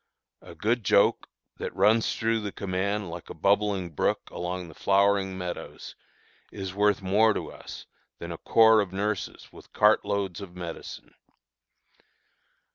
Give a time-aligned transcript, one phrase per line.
[0.41, 5.37] A good joke, that runs through the command like a bubbling brook along the flowering
[5.37, 5.95] meadows,
[6.51, 7.85] is worth more to us
[8.17, 11.13] than a corps of nurses with cart loads of medicine.